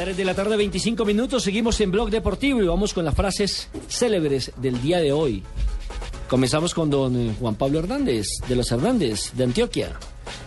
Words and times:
3 0.00 0.16
de 0.16 0.24
la 0.24 0.32
tarde, 0.34 0.56
25 0.56 1.04
minutos. 1.04 1.42
Seguimos 1.42 1.78
en 1.82 1.90
Blog 1.90 2.08
Deportivo 2.10 2.62
y 2.62 2.66
vamos 2.66 2.94
con 2.94 3.04
las 3.04 3.14
frases 3.14 3.68
célebres 3.88 4.50
del 4.56 4.80
día 4.80 4.98
de 4.98 5.12
hoy. 5.12 5.42
Comenzamos 6.28 6.72
con 6.72 6.88
don 6.88 7.14
eh, 7.20 7.34
Juan 7.38 7.54
Pablo 7.56 7.80
Hernández, 7.80 8.26
de 8.48 8.56
los 8.56 8.72
Hernández, 8.72 9.32
de 9.34 9.44
Antioquia. 9.44 9.90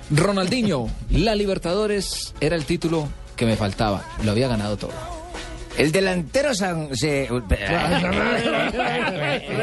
Ronaldinho, 0.10 0.88
la 1.12 1.36
Libertadores 1.36 2.34
era 2.42 2.56
el 2.56 2.66
título 2.66 3.08
que 3.36 3.46
me 3.46 3.56
faltaba. 3.56 4.04
Lo 4.24 4.32
había 4.32 4.48
ganado 4.48 4.76
todo. 4.76 4.92
El 5.78 5.92
delantero 5.92 6.56
San- 6.56 6.96
se- 6.96 7.26
el 7.28 7.48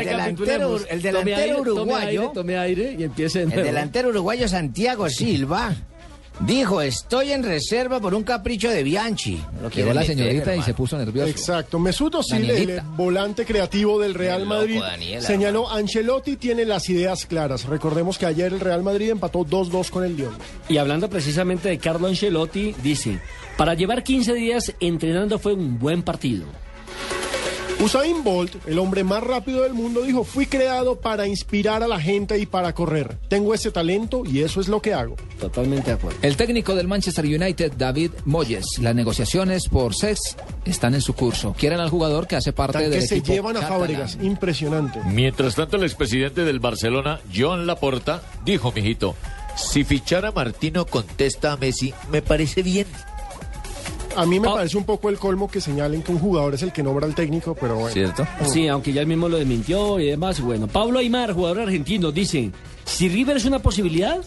delantero, 0.05 0.77
el 0.77 0.85
Tome 0.87 1.01
delantero 1.03 1.61
uruguayo, 1.63 2.21
aire, 2.23 2.31
tome 2.35 2.59
aire 2.59 2.97
y 2.99 3.03
empiece 3.05 3.39
de 3.41 3.45
el 3.45 3.51
nuevo. 3.51 3.65
delantero 3.65 4.09
uruguayo 4.11 4.47
Santiago 4.49 5.09
Silva 5.09 5.75
dijo, 6.39 6.81
estoy 6.81 7.33
en 7.33 7.43
reserva 7.43 8.01
por 8.01 8.15
un 8.15 8.23
capricho 8.23 8.71
de 8.71 8.83
Bianchi. 8.83 9.43
No 9.55 9.63
lo 9.63 9.71
Llegó 9.71 9.93
la 9.93 10.01
meter, 10.01 10.17
señorita 10.17 10.37
y 10.37 10.49
hermano. 10.51 10.63
se 10.65 10.75
puso 10.75 10.97
nervioso. 10.99 11.29
Exacto. 11.29 11.79
Mesut 11.79 12.15
Özil, 12.15 12.49
el 12.51 12.81
volante 12.97 13.45
creativo 13.45 14.01
del 14.01 14.15
Real 14.15 14.43
loco, 14.43 14.55
Madrid, 14.55 14.81
Daniela, 14.81 15.27
señaló 15.27 15.71
Ancelotti 15.71 16.37
tiene 16.37 16.65
las 16.65 16.89
ideas 16.89 17.27
claras. 17.27 17.65
Recordemos 17.65 18.17
que 18.19 18.27
ayer 18.27 18.53
el 18.53 18.61
Real 18.61 18.83
Madrid 18.83 19.11
empató 19.11 19.41
2-2 19.41 19.91
con 19.91 20.05
el 20.05 20.17
Lyon. 20.17 20.35
Y 20.69 20.79
hablando 20.79 21.11
precisamente 21.11 21.69
de 21.69 21.79
Carlo 21.79 22.07
Ancelotti, 22.07 22.75
dice, 22.83 23.21
para 23.57 23.75
llevar 23.75 24.03
15 24.03 24.35
días 24.35 24.73
entrenando 24.81 25.39
fue 25.39 25.53
un 25.55 25.79
buen 25.79 26.03
partido. 26.03 26.47
Usain 27.81 28.23
Bolt, 28.23 28.57
el 28.67 28.79
hombre 28.79 29.05
más 29.05 29.23
rápido 29.23 29.63
del 29.63 29.73
mundo, 29.73 30.03
dijo, 30.03 30.23
fui 30.23 30.45
creado 30.45 31.01
para 31.01 31.27
inspirar 31.27 31.83
a 31.83 31.89
la 31.89 31.99
gente 31.99 32.39
y 32.39 32.45
para 32.45 32.75
correr. 32.75 33.17
Tengo 33.29 33.55
ese 33.55 33.71
talento 33.71 34.23
y 34.27 34.41
eso 34.43 34.61
es 34.61 34.69
lo 34.69 34.83
que 34.83 34.93
hago. 34.93 35.17
Totalmente 35.41 35.87
de 35.87 35.93
acuerdo. 35.97 36.19
El 36.21 36.37
técnico 36.37 36.75
del 36.75 36.89
Manchester 36.89 37.25
United, 37.25 37.73
David 37.79 38.11
Moyes, 38.27 38.67
las 38.83 38.95
negociaciones 38.95 39.67
por 39.69 39.95
SES 39.95 40.37
están 40.67 40.95
en 40.95 41.01
su 41.01 41.15
curso. 41.15 41.55
Quieren 41.59 41.81
al 41.81 41.89
jugador 41.89 42.27
que 42.27 42.37
hace 42.37 42.53
parte 42.53 42.75
Tan 42.75 42.91
del 42.91 43.01
que 43.01 43.07
se 43.07 43.17
equipo 43.17 43.33
llevan 43.33 43.57
a 43.57 43.61
catalán. 43.61 43.81
Fábregas. 43.81 44.19
Impresionante. 44.21 45.01
Mientras 45.07 45.55
tanto, 45.55 45.79
el 45.79 45.85
expresidente 45.85 46.45
del 46.45 46.61
Barcelona, 46.61 47.21
Joan 47.35 47.67
Laporta, 47.67 48.23
dijo, 48.45 48.73
mijito, 48.73 49.17
si 49.57 49.85
fichar 49.85 50.27
a 50.27 50.33
Martino 50.33 50.85
contesta 50.85 51.53
a 51.53 51.57
Messi, 51.57 51.95
me 52.11 52.21
parece 52.21 52.63
bien. 52.63 52.87
A 54.17 54.27
mí 54.27 54.41
me 54.41 54.49
Ah. 54.49 54.55
parece 54.55 54.77
un 54.77 54.85
poco 54.85 55.09
el 55.09 55.19
colmo 55.19 55.49
que 55.51 55.61
señalen 55.61 56.03
que 56.03 56.13
un 56.13 56.19
jugador 56.19 56.55
es 56.55 56.63
el 56.63 56.73
que 56.73 56.83
nombra 56.83 57.07
al 57.07 57.15
técnico, 57.15 57.55
pero 57.55 57.75
bueno. 57.77 57.91
¿Cierto? 57.93 58.27
Sí, 58.53 58.67
aunque 58.69 58.93
ya 58.93 59.01
él 59.03 59.07
mismo 59.07 59.29
lo 59.29 59.37
desmintió 59.39 59.99
y 60.01 60.07
demás. 60.07 60.41
Bueno, 60.41 60.67
Pablo 60.67 60.99
Aymar, 60.99 61.33
jugador 61.33 61.61
argentino, 61.61 62.11
dice, 62.13 62.51
si 62.85 63.09
River 63.09 63.37
es 63.37 63.45
una 63.45 63.61
posibilidad, 63.61 64.19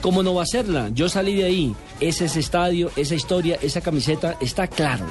¿cómo 0.00 0.22
no 0.22 0.34
va 0.34 0.44
a 0.44 0.46
serla? 0.46 0.90
Yo 0.94 1.08
salí 1.08 1.34
de 1.34 1.44
ahí. 1.44 1.74
Ese 1.98 2.26
ese 2.26 2.40
estadio, 2.40 2.90
esa 2.96 3.14
historia, 3.14 3.58
esa 3.62 3.80
camiseta, 3.80 4.36
está 4.40 4.66
claro. 4.68 5.06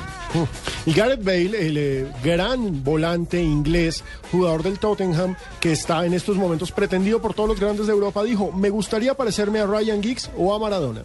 Y 0.86 0.94
Gareth 0.94 1.24
Bale, 1.24 1.68
el 1.68 1.78
eh, 1.78 2.08
gran 2.24 2.84
volante 2.84 3.42
inglés, 3.42 4.04
jugador 4.32 4.62
del 4.64 4.78
Tottenham, 4.80 5.36
que 5.60 5.72
está 5.72 6.06
en 6.06 6.14
estos 6.14 6.38
momentos 6.38 6.72
pretendido 6.72 7.20
por 7.22 7.34
todos 7.34 7.50
los 7.50 7.60
grandes 7.60 7.88
de 7.88 7.94
Europa, 7.94 8.24
dijo, 8.24 8.52
me 8.52 8.70
gustaría 8.70 9.14
parecerme 9.16 9.60
a 9.60 9.66
Ryan 9.66 10.02
Giggs 10.04 10.30
o 10.38 10.54
a 10.54 10.60
Maradona. 10.60 11.02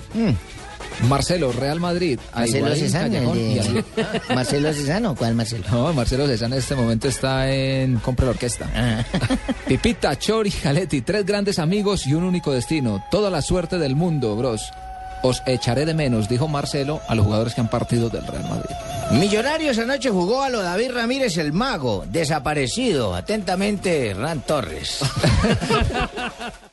Marcelo, 1.09 1.53
Real 1.53 1.81
Madrid. 1.81 2.19
a 2.33 2.41
Marcelo 2.41 2.75
Higuaín. 2.75 2.93
Callejón 2.93 3.39
y 3.39 3.59
Ali- 3.59 3.85
Marcelo 4.35 5.15
¿cuál 5.17 5.35
Marcelo? 5.35 5.65
No, 5.71 5.93
Marcelo 5.93 6.27
César 6.27 6.53
en 6.53 6.59
este 6.59 6.75
momento 6.75 7.09
está 7.09 7.51
en 7.51 7.97
Compra 7.99 8.27
la 8.27 8.31
Orquesta. 8.33 8.69
Ah. 8.75 9.05
Pipita, 9.67 10.19
Chori, 10.19 10.51
Jaletti, 10.51 11.01
tres 11.03 11.25
grandes 11.25 11.59
amigos 11.59 12.07
y 12.07 12.15
un 12.15 12.25
único 12.25 12.53
destino. 12.53 13.05
Toda 13.11 13.31
la 13.31 13.43
suerte 13.43 13.79
del 13.79 13.97
mundo, 13.97 14.37
bros. 14.37 14.71
Os 15.23 15.43
echaré 15.45 15.85
de 15.85 15.93
menos, 15.93 16.31
dijo 16.31 16.49
Marcelo 16.49 17.03
a 17.07 17.15
los 17.15 17.27
jugadores 17.27 17.55
que 17.55 17.61
han 17.61 17.69
partido 17.69 18.09
del 18.09 18.27
Real 18.27 18.49
Madrid. 18.49 18.75
Millonarios 19.13 19.77
anoche 19.79 20.09
jugó 20.09 20.43
a 20.43 20.49
lo 20.49 20.63
David 20.63 20.93
Ramírez 20.93 21.37
el 21.37 21.53
mago, 21.53 22.05
desaparecido. 22.11 23.15
Atentamente, 23.15 24.09
Hernán 24.11 24.41
Torres. 24.41 25.01